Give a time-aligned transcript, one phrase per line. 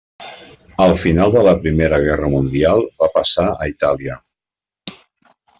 [0.85, 4.21] Al final de la Primera Guerra Mundial va passar a Itàlia.